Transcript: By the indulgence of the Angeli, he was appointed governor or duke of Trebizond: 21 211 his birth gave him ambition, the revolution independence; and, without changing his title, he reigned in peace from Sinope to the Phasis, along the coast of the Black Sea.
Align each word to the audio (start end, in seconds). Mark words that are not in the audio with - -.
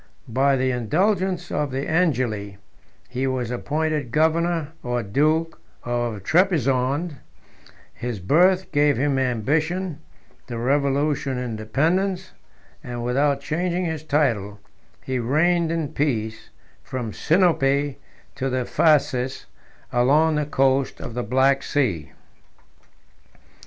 By 0.27 0.55
the 0.55 0.71
indulgence 0.71 1.51
of 1.51 1.69
the 1.69 1.87
Angeli, 1.87 2.57
he 3.07 3.27
was 3.27 3.51
appointed 3.51 4.09
governor 4.09 4.71
or 4.81 5.03
duke 5.03 5.59
of 5.83 6.23
Trebizond: 6.23 7.17
21 7.21 7.21
211 7.21 7.21
his 7.93 8.19
birth 8.19 8.71
gave 8.71 8.97
him 8.97 9.19
ambition, 9.19 9.99
the 10.47 10.57
revolution 10.57 11.37
independence; 11.37 12.31
and, 12.83 13.03
without 13.03 13.41
changing 13.41 13.85
his 13.85 14.01
title, 14.03 14.59
he 15.03 15.19
reigned 15.19 15.71
in 15.71 15.89
peace 15.89 16.49
from 16.81 17.13
Sinope 17.13 17.97
to 18.33 18.49
the 18.49 18.65
Phasis, 18.65 19.45
along 19.93 20.33
the 20.33 20.47
coast 20.47 20.99
of 20.99 21.13
the 21.13 21.21
Black 21.21 21.61
Sea. 21.61 22.11